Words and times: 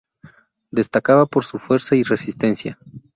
Destacaba 0.71 1.27
por 1.27 1.45
su 1.45 1.59
fuerza 1.59 1.95
y 1.95 2.01
resistencia. 2.01 2.79